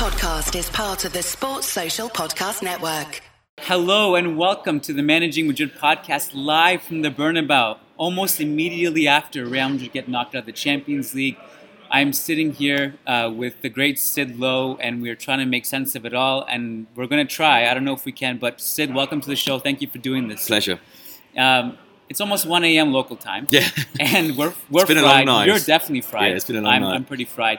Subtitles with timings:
[0.00, 3.20] podcast is part of the Sports Social Podcast Network.
[3.58, 7.76] Hello and welcome to the Managing Madrid podcast live from the Bernabeu.
[7.98, 11.36] Almost immediately after Real Madrid get knocked out of the Champions League,
[11.90, 15.94] I'm sitting here uh, with the great Sid Lowe, and we're trying to make sense
[15.94, 16.46] of it all.
[16.48, 17.70] And we're going to try.
[17.70, 19.58] I don't know if we can, but Sid, welcome to the show.
[19.58, 20.46] Thank you for doing this.
[20.46, 20.80] Pleasure.
[21.36, 21.76] Um,
[22.08, 22.90] it's almost 1 a.m.
[22.90, 23.48] local time.
[23.50, 23.68] Yeah.
[24.00, 25.26] and we're we're It's been a fried.
[25.26, 25.46] long night.
[25.46, 26.30] You're definitely fried.
[26.30, 26.94] Yeah, it's been a long I'm, night.
[26.94, 27.58] I'm pretty fried.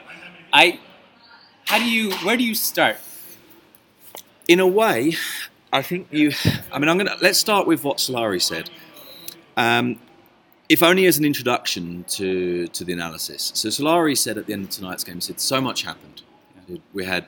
[0.52, 0.80] I.
[1.66, 2.12] How do you?
[2.18, 2.96] Where do you start?
[4.48, 5.14] In a way,
[5.72, 6.32] I think you.
[6.72, 8.70] I mean, I'm gonna let's start with what Solari said.
[9.56, 9.98] Um,
[10.68, 13.52] if only as an introduction to to the analysis.
[13.54, 16.22] So Solari said at the end of tonight's game, he said so much happened.
[16.92, 17.26] We had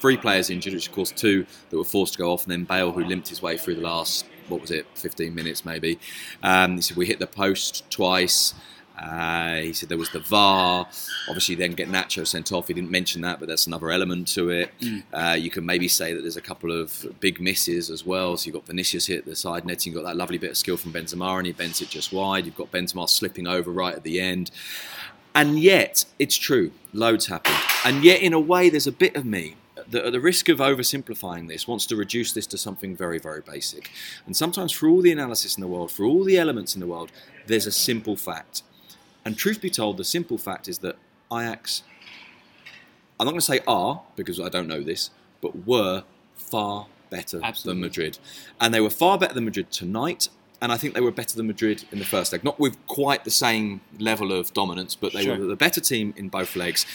[0.00, 2.64] three players injured, which of course two that were forced to go off, and then
[2.64, 5.98] Bale who limped his way through the last what was it, 15 minutes maybe.
[6.42, 8.54] Um, he said we hit the post twice.
[9.00, 10.86] Uh, he said there was the VAR.
[11.28, 12.68] Obviously, then get Nacho sent off.
[12.68, 14.70] He didn't mention that, but that's another element to it.
[15.12, 18.36] Uh, you can maybe say that there's a couple of big misses as well.
[18.36, 19.92] So you've got Vinicius hit the side netting.
[19.92, 22.44] You've got that lovely bit of skill from Benzema, and he bends it just wide.
[22.44, 24.50] You've got Benzema slipping over right at the end.
[25.34, 27.56] And yet, it's true, loads happened.
[27.84, 29.56] And yet, in a way, there's a bit of me
[29.90, 33.42] that, at the risk of oversimplifying this, wants to reduce this to something very, very
[33.42, 33.90] basic.
[34.26, 36.88] And sometimes, for all the analysis in the world, for all the elements in the
[36.88, 37.12] world,
[37.46, 38.62] there's a simple fact.
[39.28, 40.96] And truth be told, the simple fact is that
[41.30, 41.82] Ajax,
[43.20, 45.10] I'm not going to say are, because I don't know this,
[45.42, 46.04] but were
[46.34, 47.82] far better Absolutely.
[47.82, 48.18] than Madrid.
[48.58, 50.30] And they were far better than Madrid tonight.
[50.62, 52.42] And I think they were better than Madrid in the first leg.
[52.42, 55.36] Not with quite the same level of dominance, but they Sure.
[55.36, 56.86] were the better team in both legs.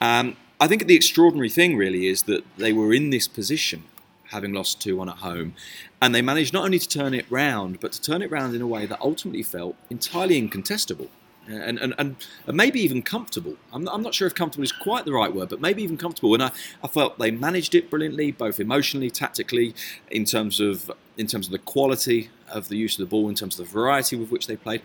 [0.00, 3.82] Um, I think the extraordinary thing really is that they were in this position,
[4.30, 5.52] having lost 2 1 at home,
[6.00, 8.62] and they managed not only to turn it round, but to turn it round in
[8.62, 11.10] a way that ultimately felt entirely incontestable.
[11.48, 13.56] And, and, and, and maybe even comfortable.
[13.72, 16.32] I'm, I'm not sure if comfortable is quite the right word, but maybe even comfortable.
[16.34, 16.52] And I,
[16.84, 19.74] I felt they managed it brilliantly, both emotionally, tactically,
[20.10, 23.34] in terms of in terms of the quality of the use of the ball, in
[23.34, 24.82] terms of the variety with which they played,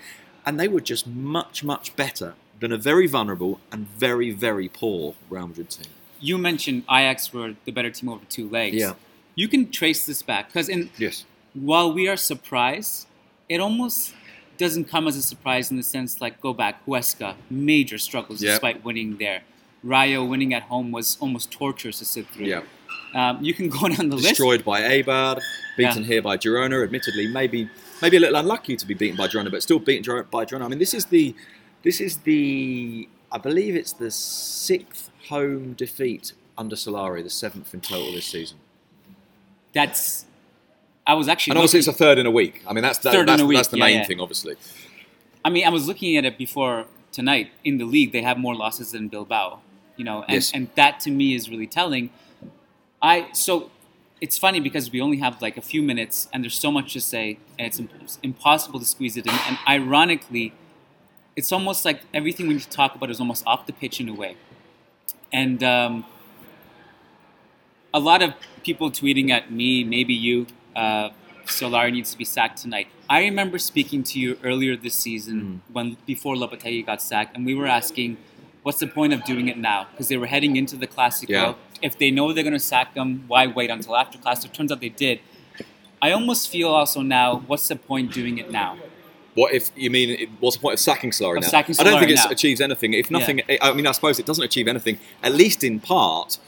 [0.47, 5.13] and they were just much much better than a very vulnerable and very very poor
[5.29, 5.91] Real Madrid team.
[6.19, 8.75] You mentioned Ajax were the better team over two legs.
[8.77, 8.93] Yeah.
[9.35, 11.23] You can trace this back because in Yes.
[11.53, 13.05] while we are surprised,
[13.47, 14.13] it almost
[14.57, 18.51] doesn't come as a surprise in the sense like go back Huesca major struggles Yeah.
[18.51, 19.41] despite winning there.
[19.83, 22.45] Rayo winning at home was almost torturous to sit through.
[22.47, 22.61] Yeah.
[23.13, 24.29] Um, you can go down the list.
[24.29, 25.39] Destroyed by Eibar,
[25.77, 26.07] beaten Yeah.
[26.07, 26.83] here by Girona.
[26.83, 27.69] Admittedly, maybe
[28.01, 30.65] maybe a little unlucky to be beaten by Girona, but still beaten by Girona.
[30.65, 31.35] I mean, this is the
[31.83, 37.81] this is the I believe it's the sixth home defeat under Solari, the seventh in
[37.81, 38.57] total this season.
[39.73, 40.25] That's
[41.07, 41.51] I was actually.
[41.51, 42.61] And obviously, it's a third in a week.
[42.67, 44.05] I mean, that's that, Third in that's, a week, that's the yeah, main yeah.
[44.05, 44.55] thing, obviously.
[45.43, 48.11] I mean, I was looking at it before tonight in the league.
[48.11, 49.61] They have more losses than Bilbao,
[49.95, 50.51] you know, and, Yes.
[50.53, 52.09] and that to me is really telling.
[53.01, 53.71] I so
[54.19, 57.01] it's funny because we only have like a few minutes and there's so much to
[57.01, 59.33] say and it's, it's impossible to squeeze it in.
[59.47, 60.53] And ironically,
[61.35, 64.09] it's almost like everything we need to talk about is almost off the pitch in
[64.09, 64.35] a way.
[65.31, 66.05] And um,
[67.93, 71.09] a lot of people tweeting at me, maybe you, uh,
[71.45, 72.87] Solari needs to be sacked tonight.
[73.09, 77.55] I remember speaking to you earlier this season when before Lopetegui got sacked, and we
[77.55, 78.17] were asking,
[78.63, 79.87] what's the point of doing it now?
[79.91, 81.29] Because they were heading into the Clasico.
[81.29, 81.53] Yeah.
[81.81, 84.51] If they know they're going to sack them, why wait until after Clasico?
[84.51, 85.19] Turns out they did.
[86.01, 88.77] I almost feel also now, what's the point doing it now?
[89.35, 90.09] What if you mean?
[90.39, 91.49] What's the point of sacking Solari Of now?
[91.49, 92.93] sacking I don't think it achieves anything.
[92.93, 94.99] If nothing, I mean, I suppose it doesn't achieve anything.
[95.21, 96.39] At least in part,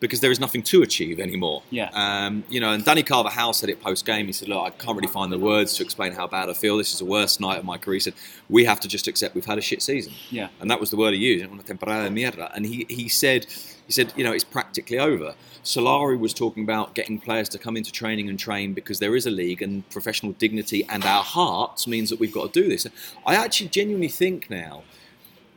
[0.00, 1.62] because there is nothing to achieve anymore.
[1.70, 1.90] Yeah.
[1.92, 4.26] Um, you know, and Dani Carvajal said it post game.
[4.26, 6.78] He said, "Look, I can't really find the words to explain how bad I feel.
[6.78, 8.14] This is the worst night of my career." He said,
[8.48, 10.48] "We have to just accept we've had a shit season." Yeah.
[10.60, 12.50] And that was the word he used, una temporada de mierda.
[12.54, 13.46] And he, he said,
[13.86, 15.34] he said, you know, it's practically over.
[15.64, 19.26] Solari was talking about getting players to come into training and train because there is
[19.26, 22.86] a league and professional dignity and our hearts means that we've got to do this.
[23.26, 24.84] I actually genuinely think now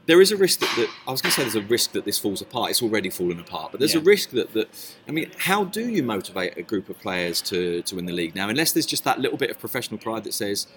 [0.06, 2.04] there is a risk that, that I was going to say there's a risk that
[2.04, 2.72] this falls apart.
[2.72, 6.04] It's already fallen apart, but there's a risk that, that I mean, how do you
[6.04, 8.50] motivate a group of players to, to win the league now?
[8.50, 10.68] Unless there's just that little bit of professional pride that says,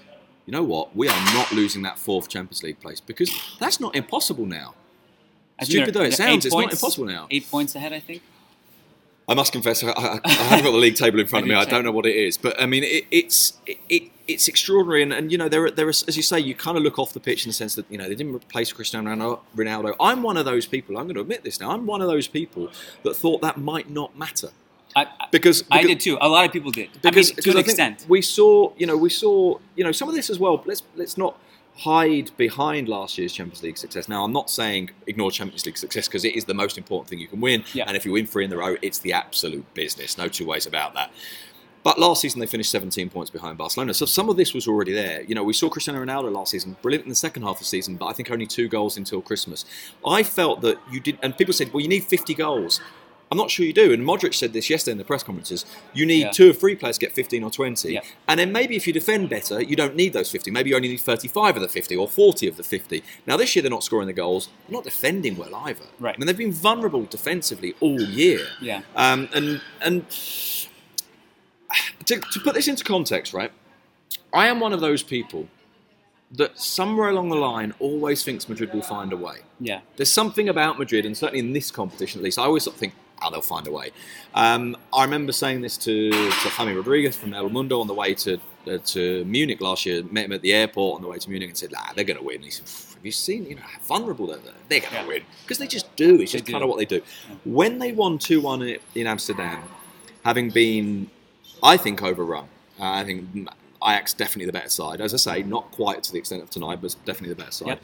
[0.47, 3.97] you know what, we are not losing that fourth Champions League place because that's not
[3.97, 4.75] impossible now.
[5.63, 7.27] Stupid though it sounds, it's not impossible now.
[7.31, 8.23] Eight points ahead, I think.
[9.29, 11.55] I must confess, I, I, I haven't got the league table in front of me.
[11.57, 15.03] I don't know what it is, but I mean, it, it's it, it, it's extraordinary.
[15.03, 16.99] And, and you know, there are, there are, as you say, you kind of look
[16.99, 19.97] off the pitch in the sense that you know they didn't replace Cristiano Ronaldo-.
[20.01, 20.97] I'm one of those people.
[20.97, 21.73] I'm going to admit this now.
[21.73, 22.71] I'm one of those people
[23.03, 24.51] that thought that might not matter
[24.97, 26.17] I, I, because, I did too.
[26.21, 26.89] A lot of people did.
[27.03, 28.07] because, I mean, to an extent.
[28.09, 30.63] we saw, you know, we saw, you know, some of this as well.
[30.65, 31.39] Let's let's not
[31.77, 34.09] hide behind last year's Champions League success.
[34.09, 37.19] Now, I'm not saying ignore Champions League success because it is the most important thing
[37.19, 37.65] you can win.
[37.75, 37.85] Yeah.
[37.87, 40.17] And if you win three in a row, it's the absolute business.
[40.17, 41.11] No two ways about that.
[41.87, 44.93] But last season they finished 17 points behind Barcelona, so some of this was already
[44.93, 45.23] there.
[45.23, 47.65] You know, we saw Cristiano Ronaldo last season, brilliant in the second half of the
[47.65, 49.65] season, but I think only two goals until Christmas.
[50.05, 52.81] I felt that you did, and people said, well, you need 50 goals.
[53.31, 53.93] I'm not sure you do.
[53.93, 55.67] And Modric said this yesterday in the press conferences.
[55.93, 56.31] You need Yeah.
[56.31, 57.93] two or three players to get 15 or 20.
[57.95, 58.01] Yeah.
[58.29, 60.53] And then maybe if you defend better, you don't need those 50.
[60.53, 63.03] Maybe you only need 35 of the 50 or 40 of the 50.
[63.27, 65.87] Now, this year they're not scoring the goals, they're not defending well either.
[65.99, 66.15] Right.
[66.15, 68.47] I mean, they've been vulnerable defensively all year.
[68.61, 68.83] Yeah.
[68.95, 70.09] Um, and and
[72.05, 73.51] to, to put this into context, right?
[74.33, 75.49] I am one of those people
[76.33, 79.39] that somewhere along the line always thinks Madrid will find a way.
[79.61, 79.81] Yeah.
[79.97, 82.81] There's something about Madrid, and certainly in this competition at least, I always sort of
[82.81, 83.91] think, oh, they'll find a way.
[84.35, 88.15] Um, I remember saying this to, to Jaime Rodriguez from El Mundo on the way
[88.15, 90.03] to uh, to Munich last year.
[90.11, 92.19] Met him at the airport on the way to Munich and said, ah, they're going
[92.19, 92.43] to win.
[92.43, 92.67] he said,
[92.97, 94.39] have you seen, you know, how vulnerable they're?
[94.69, 95.07] They're going to Yeah.
[95.07, 95.23] win.
[95.43, 96.21] Because they just do.
[96.21, 97.01] It's just kind of what they do.
[97.45, 99.63] When they won 2-1 in Amsterdam,
[100.25, 101.09] having been,
[101.63, 102.45] I think, overrun,
[102.81, 103.49] uh, I think
[103.83, 105.01] Ajax definitely the better side.
[105.01, 107.69] As I say, not quite to the extent of tonight, but definitely the better side.
[107.69, 107.83] Yep.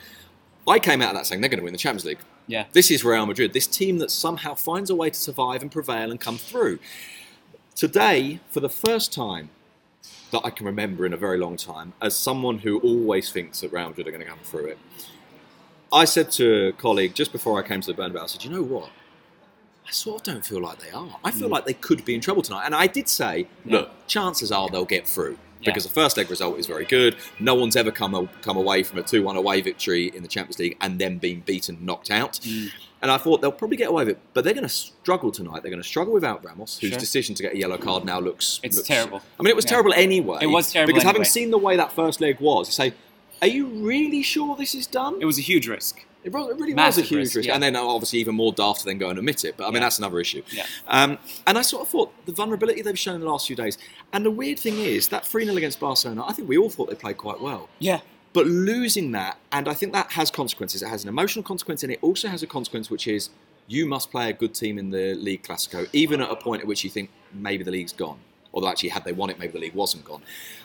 [0.67, 2.19] I came out of that saying they're going to win the Champions League.
[2.47, 2.67] Yeah.
[2.73, 6.11] This is Real Madrid, this team that somehow finds a way to survive and prevail
[6.11, 6.79] and come through.
[7.75, 9.51] Today, for the first time
[10.31, 13.73] that I can remember in a very long time, as someone who always thinks that
[13.73, 14.79] Real Madrid are going to come through it,
[15.93, 18.51] I said to a colleague just before I came to the Bernabeu, I said, you
[18.51, 18.89] know what?
[19.87, 21.19] I sort of don't feel like they are.
[21.25, 21.53] I feel mm.
[21.53, 22.65] like they could be in trouble tonight.
[22.65, 23.79] And I did say, Yeah.
[23.79, 25.37] look, chances are they'll get through.
[25.63, 25.71] Yeah.
[25.71, 27.17] Because the first leg result is very good.
[27.39, 30.59] No one's ever come come away from a 2 1 away victory in the Champions
[30.59, 32.35] League and then being beaten, knocked out.
[32.43, 32.71] Mm.
[33.01, 34.21] And I thought they'll probably get away with it.
[34.35, 35.63] But they're going to struggle tonight.
[35.63, 36.99] They're going to struggle without Ramos, whose Sure.
[37.01, 38.61] decision to get a yellow card now looks.
[38.63, 39.21] It's looks- terrible.
[39.39, 39.71] I mean, it was Yeah.
[39.71, 40.39] terrible anyway.
[40.43, 42.93] It was terrible Because having seen the way that first leg was, you say,
[43.41, 45.17] are you really sure this is done?
[45.21, 46.05] It was a huge risk.
[46.25, 47.55] It, was, it really Massive was a huge risk, risk, yeah.
[47.55, 49.57] and then uh, obviously even more daft to then go and admit it.
[49.57, 49.81] But I mean Yeah.
[49.81, 50.43] that's another issue.
[50.53, 50.67] Yeah.
[50.87, 53.79] Um, and I sort of thought the vulnerability they've shown in the last few days.
[54.13, 56.89] And the weird thing is that three 0 against Barcelona, I think we all thought
[56.89, 57.69] they played quite well.
[57.79, 58.01] Yeah.
[58.33, 60.81] But losing that, and I think that has consequences.
[60.83, 63.29] It has an emotional consequence, and it also has a consequence which is
[63.67, 66.67] you must play a good team in the League Classico, even at a point at
[66.69, 68.19] which you think maybe the league's gone.
[68.55, 70.23] Although actually, had they won it, maybe the league wasn't gone.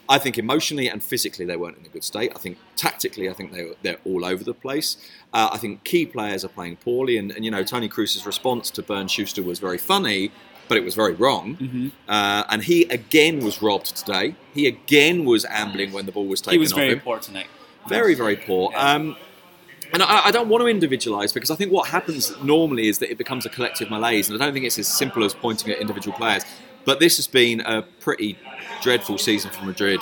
[0.09, 2.31] I think emotionally and physically they weren't in a good state.
[2.35, 4.97] I think tactically, I think they were, they're all over the place.
[5.33, 8.69] Uh, I think key players are playing poorly, and, and you know Toni Kroos's response
[8.71, 10.31] to Bernd Schuster was very funny,
[10.67, 11.55] but it was very wrong.
[11.57, 11.87] Mm-hmm.
[12.07, 14.35] Uh, and he again was robbed today.
[14.53, 16.99] He again was ambling when the ball was taken He was off very him.
[17.01, 17.47] poor tonight.
[17.87, 18.71] Very, very poor.
[18.73, 18.95] Yeah.
[18.95, 19.15] Um,
[19.93, 23.09] and I, I don't want to individualise because I think what happens normally is that
[23.09, 25.79] it becomes a collective malaise, and I don't think it's as simple as pointing at
[25.79, 26.43] individual players.
[26.87, 28.39] But this has been a pretty
[28.81, 29.99] dreadful season for Madrid,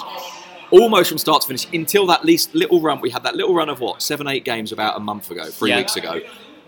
[0.69, 1.65] almost from start to finish.
[1.73, 4.71] Until that least little run, we had that little run of what seven, eight games
[4.71, 5.77] about a month ago, three Yeah.
[5.77, 6.21] weeks ago,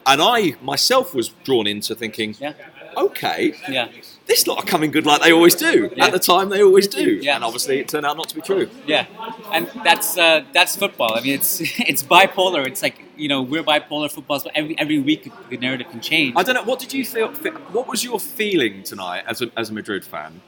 [0.07, 2.53] and I myself was drawn into thinking, Yeah.
[2.97, 3.89] okay, Yeah.
[4.27, 5.89] This lot are coming good like they always do.
[5.95, 6.06] Yeah.
[6.06, 7.35] At the time, they always do, Yeah.
[7.35, 8.69] and obviously it turned out not to be true.
[8.85, 9.06] Yeah,
[9.53, 11.13] and that's uh, that's football.
[11.18, 11.59] I mean, it's
[11.91, 12.65] it's bipolar.
[12.68, 16.33] It's like you know we're bipolar footballs, but every every week the narrative can change.
[16.35, 16.63] I don't know.
[16.63, 17.29] What did you feel?
[17.71, 20.41] What was your feeling tonight as a, as a Madrid fan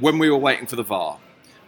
[0.00, 1.18] when we were waiting for the VAR?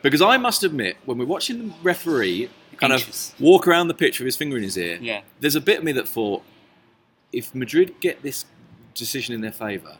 [0.03, 3.33] Because I must admit, when we're watching the referee kind Anxious.
[3.33, 5.23] of walk around the pitch with his finger in his ear, Yeah.
[5.41, 6.43] there's a bit of me that thought,
[7.33, 8.45] if Madrid get this
[8.95, 9.97] decision in their favour,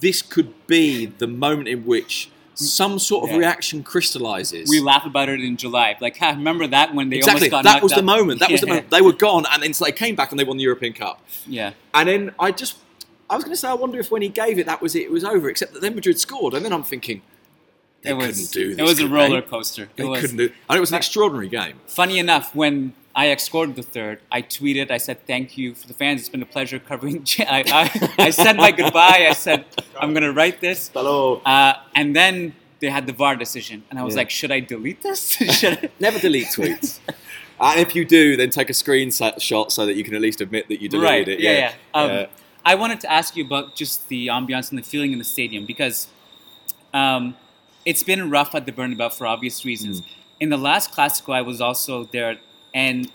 [0.00, 3.38] this could be the moment in which some sort of Yeah.
[3.38, 4.68] reaction crystallises.
[4.68, 5.96] we laugh about it in July.
[6.00, 7.48] Like, ha, remember that when they exactly.
[7.50, 8.40] almost got That was the moment.
[8.40, 8.90] That was the moment.
[8.90, 11.20] They were gone, and then so they came back and they won the European Cup.
[11.46, 12.76] Yeah, And then I just,
[13.30, 15.02] I was going to say, I wonder if when he gave it, that was it,
[15.04, 15.48] it was over.
[15.48, 17.22] Except that then Madrid scored, and then I'm thinking,
[18.02, 18.78] they it was couldn't do this.
[18.78, 19.08] it was a eh?
[19.08, 19.46] roller They?
[19.46, 19.88] coaster.
[19.96, 20.50] They it was couldn't do.
[20.68, 21.80] And it was an extraordinary game.
[21.86, 24.20] funny enough when Ajax scored the third.
[24.30, 24.90] I tweeted.
[24.90, 26.20] I said thank you for the fans.
[26.20, 27.26] It's been a pleasure covering.
[27.40, 27.64] I,
[28.18, 29.26] I, I said my goodbye.
[29.28, 29.64] I said
[30.00, 30.90] I'm gonna write this.
[30.94, 31.42] Hello.
[31.44, 34.18] Uh, and then they had the VAR decision, and I was Yeah.
[34.20, 35.28] like, should I delete this?
[35.58, 35.90] should I?
[36.00, 36.98] Never delete tweets.
[37.60, 40.68] and if you do, then take a screenshot so that you can at least admit
[40.68, 41.28] that you deleted right.
[41.28, 41.40] it.
[41.40, 41.72] Yeah, yeah.
[41.94, 42.26] Um, Yeah.
[42.64, 45.66] I wanted to ask you about just the ambiance and the feeling in the stadium
[45.66, 46.06] because
[46.94, 47.36] um,
[47.84, 50.00] it's been rough at the Bernabeu for obvious reasons.
[50.00, 50.06] Mm.
[50.40, 52.38] In the last Clasico, I was also there,
[52.74, 53.10] and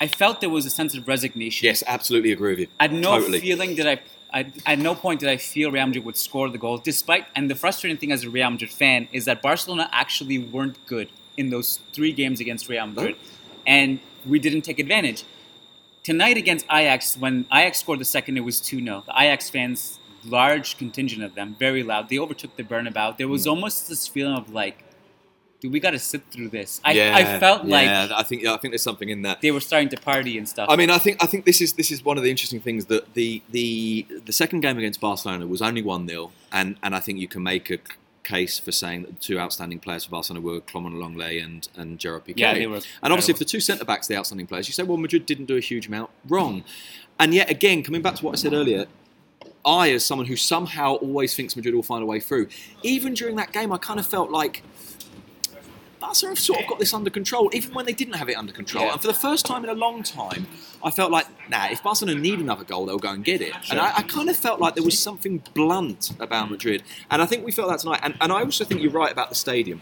[0.00, 1.66] I felt there was a sense of resignation.
[1.66, 2.66] Yes, absolutely agree with you.
[2.80, 3.40] I had no totally.
[3.40, 4.00] feeling that I,
[4.38, 6.78] I, at no point did I feel Real Madrid would score the goal.
[6.78, 10.84] Despite, and the frustrating thing as a Real Madrid fan is that Barcelona actually weren't
[10.86, 13.16] good in those three games against Real Madrid,
[13.66, 15.24] and we didn't take advantage.
[16.02, 19.04] Tonight against Ajax, when Ajax scored the second, it was 2 0.
[19.06, 23.16] The Ajax fans, large contingent of them, very loud, they overtook the Bernabeu.
[23.16, 23.50] There was hmm.
[23.50, 24.84] almost this feeling of like,
[25.64, 26.80] dude, we got to sit through this.
[26.84, 29.40] I, I felt like yeah, I think yeah, I think there's something in that.
[29.40, 30.68] they were starting to party and stuff.
[30.68, 32.86] I mean, I think I think this is this is one of the interesting things
[32.86, 37.00] that the the the second game against Barcelona was only one 0 and and I
[37.00, 37.78] think you can make a
[38.24, 41.98] case for saying that the two outstanding players for Barcelona were Clément Lenglet and and
[41.98, 42.38] Gerard Piqué.
[42.38, 44.72] Yeah, they were and obviously, if the two centre backs, are the outstanding players, you
[44.72, 46.10] say, well, Madrid didn't do a huge amount.
[46.28, 46.64] Wrong.
[47.18, 48.86] And yet again, coming back to what I said earlier,
[49.64, 52.48] I, as someone who somehow always thinks Madrid will find a way through,
[52.82, 54.62] even during that game, I kind of felt like.
[56.04, 58.52] Barca have sort of got this under control, even when they didn't have it under
[58.52, 58.84] control.
[58.84, 58.92] Yeah.
[58.92, 60.46] And for the first time in a long time,
[60.82, 63.54] I felt like, nah, if Barcelona need another goal, they'll go and get it.
[63.70, 66.52] And I, I kind of felt like there was something blunt about mm.
[66.52, 66.82] Madrid.
[67.10, 68.00] And I think we felt that tonight.
[68.02, 69.80] And, and I also think you're right about the stadium.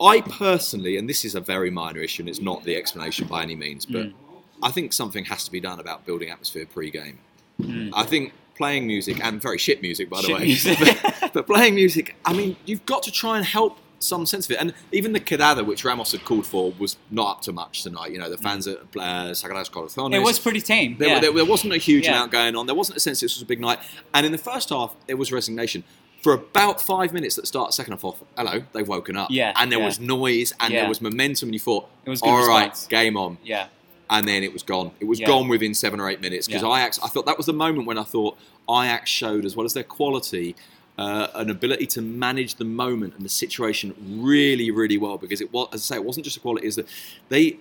[0.00, 3.42] I personally, and this is a very minor issue, and it's not the explanation by
[3.42, 4.14] any means, but mm.
[4.62, 7.18] I think something has to be done about building atmosphere pre-game.
[7.60, 7.90] Mm.
[7.92, 11.74] I think playing music and very shit music, by the Shit way, but, but playing
[11.74, 12.16] music.
[12.24, 14.58] I mean, you've got to try and help some sense of it.
[14.60, 18.12] And even the quedada, which Ramos had called for, was not up to much tonight.
[18.12, 20.14] You know, the fans at uh, Sagrados Corazones.
[20.14, 20.96] it was pretty tame.
[20.98, 21.20] There, yeah.
[21.20, 22.12] there, there wasn't a huge Yeah.
[22.12, 22.66] amount going on.
[22.66, 23.78] There wasn't a sense this was a big night.
[24.12, 25.84] And in the first half, there was resignation.
[26.22, 29.30] For about five minutes at the start, second half, off, hello, they've woken up.
[29.30, 29.84] Yeah, And there yeah.
[29.84, 32.86] was noise and there was momentum, and you thought, It was all right, response.
[32.86, 33.36] game on.
[33.44, 33.66] yeah.
[34.08, 34.92] And then it was gone.
[35.00, 35.26] It was Yeah.
[35.26, 36.76] gone within seven or eight minutes because Yeah.
[36.76, 36.98] Ajax.
[37.02, 38.36] I thought that was the moment when I thought
[38.70, 40.54] Ajax showed, as well as their quality,
[40.98, 45.18] uh, an ability to manage the moment and the situation really, really well.
[45.18, 46.88] Because it was, as I say, it wasn't just a quality; is that
[47.28, 47.58] they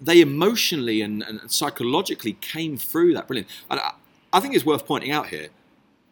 [0.00, 3.48] they emotionally and, and psychologically came through that brilliant.
[3.70, 3.92] And I,
[4.32, 5.48] I think it's worth pointing out here.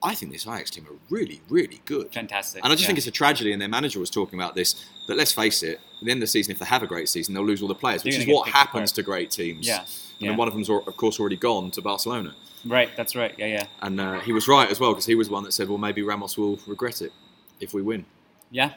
[0.04, 2.12] I think this Ajax team are really, really good.
[2.12, 2.62] Fantastic.
[2.62, 2.86] And I just yeah.
[2.88, 4.84] think it's a tragedy, and their manager was talking about this.
[5.08, 7.08] That let's face it, at the end of the season, if they have a great
[7.08, 9.66] season, they'll lose all the players, They're which is what happens to great teams.
[9.66, 9.86] Yeah, And
[10.20, 10.36] yeah.
[10.36, 12.34] one of them's, of course, already gone to Barcelona.
[12.66, 12.90] right.
[12.96, 13.34] That's right.
[13.38, 15.52] Yeah, yeah, And uh, he was right as well, because he was the one that
[15.52, 17.12] said, well, maybe Ramos will regret it
[17.60, 18.04] if we win.
[18.50, 18.72] yeah.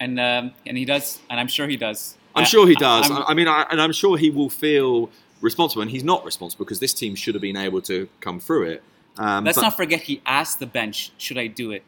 [0.00, 2.16] And um, and he does, and I'm sure he does.
[2.34, 3.08] I'm Uh, sure he does.
[3.08, 6.24] I'm- I, I mean, I, and I'm sure he will feel responsible, and he's not
[6.24, 8.82] responsible because this team should have been able to come through it.
[9.18, 11.82] Um, let's but not forget he asked the bench, "Should I do it?"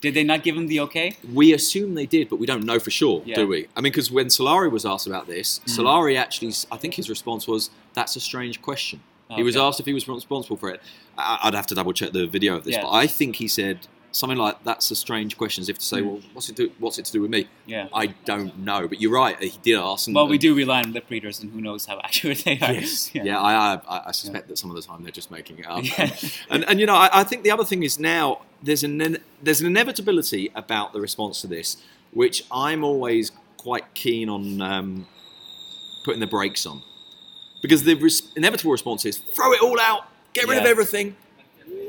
[0.00, 1.16] Did they not give him the okay?
[1.32, 3.36] we assume they did, but we don't know for sure, Yeah.
[3.36, 3.68] do we?
[3.76, 5.76] I mean, because when Solari was asked about this, Mm.
[5.78, 9.00] Solari actually, I think his response was, "That's a strange question."
[9.34, 10.80] He was asked if he was responsible for it.
[11.18, 12.82] I'd have to double check the video of this, Yeah.
[12.82, 15.98] but I think he said something like, "That's a strange question," as if to say,
[16.00, 16.06] Mm.
[16.06, 16.70] "Well, what's it do?
[16.78, 17.88] What's it to do with me?" Yeah.
[17.92, 19.38] I don't know, but you're right.
[19.42, 20.06] He did ask.
[20.06, 22.72] And, Well, we do rely on lip readers, and who knows how accurate they are.
[22.72, 23.10] Yes.
[23.14, 25.84] Yeah, I, I, I suspect that some of the time they're just making it up.
[25.84, 26.10] Yeah.
[26.50, 29.60] And, and you know, I, I think the other thing is now there's an there's
[29.60, 31.76] an inevitability about the response to this,
[32.12, 35.06] which I'm always quite keen on um,
[36.04, 36.82] putting the brakes on,
[37.62, 40.02] because the res- inevitable response is throw it all out,
[40.34, 41.16] get rid of everything.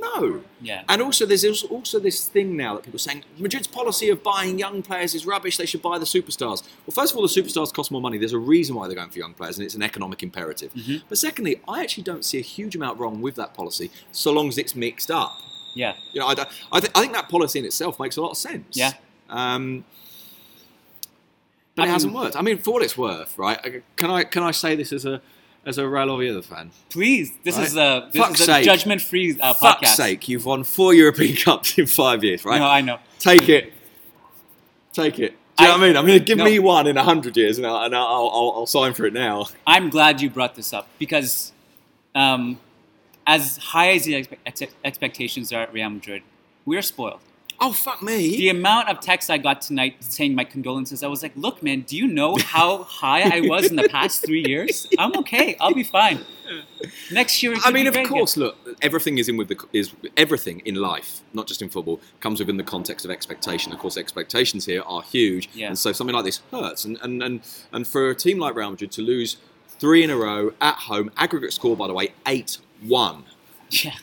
[0.02, 0.42] No.
[0.62, 0.84] Yeah.
[0.90, 4.58] And also, there's also- this thing now that people are saying Madrid's policy of buying
[4.60, 5.58] young players is rubbish.
[5.58, 6.64] They should buy the superstars.
[6.86, 8.18] Well, first of all, the superstars cost more money.
[8.18, 10.74] There's a reason why they're going for young players, and it's an economic imperative.
[10.74, 11.06] Mm-hmm.
[11.10, 14.48] But secondly, I actually don't see a huge amount wrong with that policy, so long
[14.48, 15.32] as it's mixed up.
[15.76, 15.94] Yeah.
[16.14, 16.32] You know, I,
[16.72, 18.76] I, th- I think that policy in itself makes a lot of sense.
[18.78, 18.94] Yeah.
[19.30, 19.84] Um,
[21.76, 22.36] but I it mean- hasn't worked.
[22.36, 23.84] I mean, for what it's worth, right?
[23.98, 25.22] Can I can I say this as a
[25.66, 26.72] as a Real Oviedo fan?
[26.90, 27.68] Please, this Right.
[27.68, 28.66] is a this Fuck's is a sake.
[28.66, 32.60] judgment-free uh, Fuck's sake, you've won four European Cups in five years, right?
[32.60, 33.00] No, I know.
[33.20, 33.74] Take it.
[34.94, 35.36] Take it.
[35.58, 36.06] Do you know I- what I mean?
[36.06, 36.44] Going to give no.
[36.46, 39.14] me one in a hundred years, and, I'll, and I'll, I'll, I'll sign for it
[39.14, 39.48] now.
[39.66, 41.52] I'm glad you brought this up because,
[42.14, 42.60] um,
[43.26, 46.24] as high as the expe- ex- expectations are at Real Madrid,
[46.66, 47.20] we're spoiled.
[47.60, 48.36] Oh fuck me!
[48.38, 51.82] The amount of texts I got tonight saying my condolences, I was like, "Look, man,
[51.82, 54.88] do you know how high I was in the past three years?
[55.00, 55.56] I'm okay.
[55.62, 56.20] I'll be fine.
[57.12, 58.36] Next year, I mean, of course.
[58.38, 62.40] Look, everything is in with the is everything in life, not just in football, comes
[62.40, 63.72] within the context of expectation.
[63.72, 65.68] Of course, expectations here are huge, Yeah.
[65.68, 66.84] and so something like this hurts.
[66.86, 69.38] And and and and for a team like Real Madrid to lose
[69.80, 73.24] three in a row at home, aggregate score by the way, eight one,
[73.72, 73.94] again.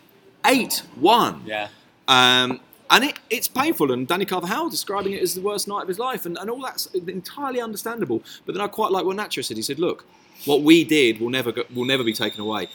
[0.47, 1.42] eight one.
[1.47, 1.68] Yeah,
[2.09, 2.61] Um,
[2.93, 5.89] and it, it's painful, and Dani Carver Carvajal describing it as the worst night of
[5.89, 8.23] his life, and, and all that's entirely understandable.
[8.45, 9.57] But then I quite like what Nacho said.
[9.57, 10.05] He said, "Look,
[10.45, 12.69] what we did will never go, will never be taken away."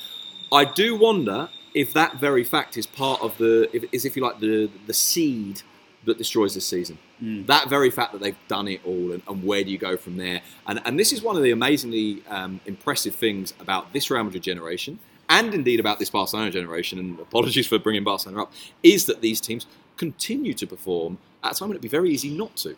[0.51, 4.23] I do wonder if that very fact is part of the, if, is if you
[4.23, 5.61] like the the seed
[6.05, 6.97] that destroys this season.
[7.45, 10.17] That very fact that they've done it all, and, and where do you go from
[10.17, 10.41] there?
[10.65, 14.41] And and this is one of the amazingly um, impressive things about this Real Madrid
[14.41, 14.97] generation,
[15.29, 16.97] and indeed about this Barcelona generation.
[16.97, 21.55] And apologies for bringing Barcelona up, is that these teams continue to perform at a
[21.55, 22.75] time when it'd be very easy not to.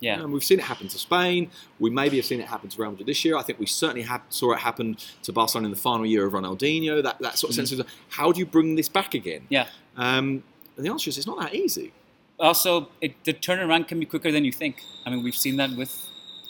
[0.00, 1.50] yeah, And we've seen it happen to Spain.
[1.78, 3.36] We maybe have seen it happen to Real Madrid this year.
[3.36, 6.32] I think we certainly have, saw it happen to Barcelona in the final year of
[6.32, 7.02] Ronaldinho.
[7.02, 9.46] That, that sort of sense of how do you bring this back again?
[9.48, 9.66] yeah.
[9.96, 10.42] Um,
[10.76, 11.92] and the answer is it's not that easy.
[12.40, 14.82] also, it, the turnaround can be quicker than you think.
[15.06, 15.94] I mean, we've seen that with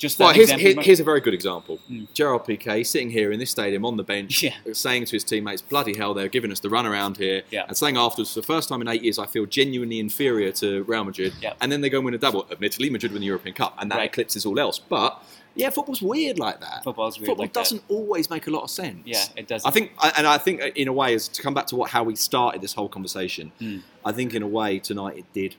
[0.02, 0.66] just that Well, here's, example.
[0.74, 1.78] here- here's a very good example.
[1.90, 2.08] Mm.
[2.12, 4.54] Gerard Piqué sitting here in this stadium on the bench, Yeah.
[4.72, 7.64] saying to his teammates, "Bloody hell, they're giving us the run around here," Yeah.
[7.68, 10.82] and saying afterwards, "For the first time in eight years, I feel genuinely inferior to
[10.82, 11.54] Real Madrid." Yeah.
[11.60, 12.46] And then they go and win a double.
[12.50, 14.10] Admittedly, Madrid win the European Cup, and that Right.
[14.10, 14.80] eclipses all else.
[14.80, 15.22] But
[15.54, 16.82] yeah, football's weird like that.
[16.82, 19.02] Football's weird Football like doesn't always make a lot of sense.
[19.04, 19.64] Yeah, it does.
[19.64, 22.02] I think, and I think, in a way, is to come back to what how
[22.02, 23.82] we started this whole conversation, Mm.
[24.04, 25.54] I think in a way tonight it did.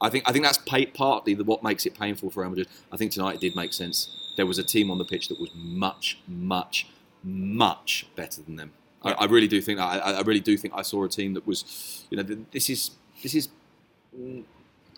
[0.00, 2.68] I think I think that's pa- partly the, what makes it painful for Real Madrid.
[2.92, 4.10] I think tonight it did make sense.
[4.36, 6.86] There was a team on the pitch that was much, much,
[7.24, 8.72] much better than them.
[9.02, 9.84] I, I really do think that.
[9.86, 12.90] I, I really do think I saw a team that was, you know, this is
[13.22, 13.48] this is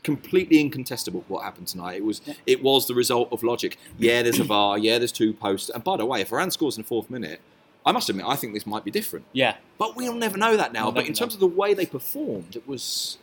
[0.03, 1.97] completely incontestable what happened tonight.
[1.97, 3.77] It was it was the result of logic.
[3.99, 4.79] Yeah, there's a VAR.
[4.79, 5.69] Yeah, there's two posts.
[5.71, 7.41] And by the way, if Varane scores in the fourth minute,
[7.87, 9.27] I must admit I think this might be different.
[9.33, 10.85] yeah, But we'll never know that now.
[10.85, 11.37] We'll but in terms know.
[11.37, 13.19] of the way they performed, it was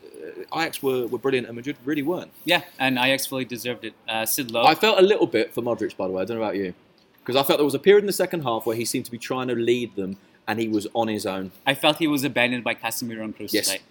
[0.53, 2.31] Ajax were, were brilliant and Madrid really weren't.
[2.45, 3.93] yeah, and Ajax fully deserved it.
[4.07, 4.63] Uh, Sid Lowe.
[4.65, 6.21] I felt a little bit for Modric, by the way.
[6.21, 6.73] I don't know about you,
[7.21, 9.11] because I felt there was a period in the second half where he seemed to
[9.11, 11.51] be trying to lead them, and he was on his own.
[11.65, 13.81] I felt he was abandoned by Casemiro and Kroos Yes, tonight.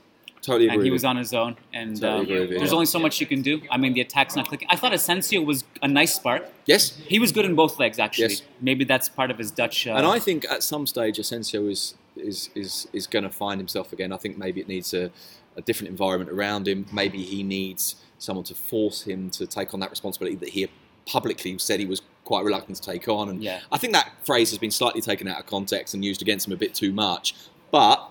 [0.43, 0.77] Totally agree.
[0.77, 1.57] and he was on his own.
[1.73, 3.63] And Totally um, you, there's only so much you can do.
[3.71, 4.69] I mean, the attack's not clicking.
[4.71, 6.45] I thought Asensio was a nice spark.
[6.67, 8.29] yes, He was good in both legs, actually.
[8.29, 8.43] Yes.
[8.61, 9.87] Maybe that's part of his Dutch.
[9.87, 13.59] Uh, and I think at some stage Asensio is is is is going to find
[13.59, 14.13] himself again.
[14.13, 15.11] I think maybe it needs a,
[15.57, 16.87] a different environment around him.
[16.93, 20.69] Maybe he needs someone to force him to take on that responsibility that he
[21.07, 23.29] publicly said he was quite reluctant to take on.
[23.29, 23.61] And Yeah.
[23.71, 26.53] I think that phrase has been slightly taken out of context and used against him
[26.53, 27.35] a bit too much.
[27.71, 28.11] But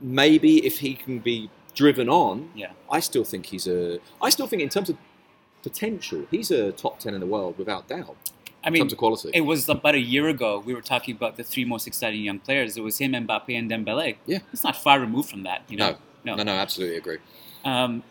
[0.00, 2.72] maybe if he can be driven on, Yeah.
[2.90, 3.98] I still think he's a.
[4.22, 4.96] I still think in terms of
[5.62, 8.16] potential, he's a top ten in the world without doubt.
[8.62, 10.62] I In mean, terms of quality, it was about a year ago.
[10.64, 12.76] We were talking about the three most exciting young players.
[12.76, 14.16] It was him, Mbappe, and Dembele.
[14.26, 14.40] Yeah.
[14.52, 15.62] it's not far removed from that.
[15.68, 17.18] You know, no, no, no, absolutely agree.
[17.64, 18.02] Um,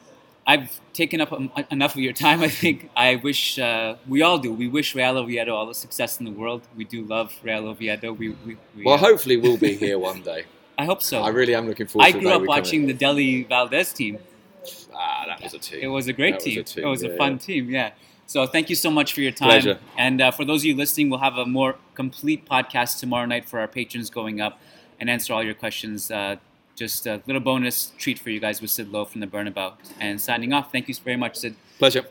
[0.47, 2.41] I've taken up um, enough of your time.
[2.49, 4.51] I think I wish uh, we all do.
[4.51, 6.63] We wish Real Oviedo all the success in the world.
[6.75, 8.13] We do love Real Oviedo.
[8.13, 10.45] We, we, we Well, uh, hopefully we'll be here one day.
[10.77, 11.21] I hope so.
[11.21, 14.17] I really am looking forward I grew up watching the Delhi Valdez team.
[14.93, 15.79] Ah, that was a team.
[15.81, 16.59] It was a great was team.
[16.59, 17.37] a team, It was a fun yeah.
[17.37, 17.69] team.
[17.69, 17.91] Yeah.
[18.25, 19.49] So thank you so much for your time.
[19.49, 19.79] Pleasure.
[19.97, 23.49] And uh, for those of you listening, we'll have a more complete podcast tomorrow night
[23.49, 24.61] for our patrons going up
[24.99, 26.11] and answer all your questions.
[26.11, 26.37] Uh,
[26.79, 29.73] just a little bonus treat for you guys with Sid Lowe from the Bernabeu.
[29.99, 30.71] And signing off.
[30.71, 31.55] Thank you very much, Sid.
[31.77, 32.05] Pleasure.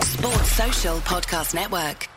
[0.00, 2.08] Sports Social Podcast Network.